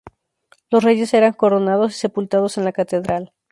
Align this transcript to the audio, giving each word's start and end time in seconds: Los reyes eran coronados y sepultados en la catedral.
Los 0.71 0.83
reyes 0.83 1.13
eran 1.13 1.33
coronados 1.33 1.95
y 1.95 1.99
sepultados 1.99 2.57
en 2.57 2.63
la 2.65 2.71
catedral. 2.71 3.33